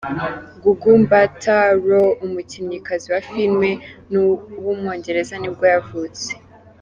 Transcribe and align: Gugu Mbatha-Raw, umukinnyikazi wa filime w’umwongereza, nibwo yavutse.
Gugu 0.63 0.87
Mbatha-Raw, 1.01 2.07
umukinnyikazi 2.25 3.05
wa 3.13 3.19
filime 3.27 3.69
w’umwongereza, 4.63 5.33
nibwo 5.37 5.65
yavutse. 5.75 6.29